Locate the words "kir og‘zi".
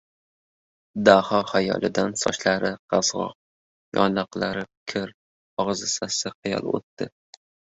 4.95-5.93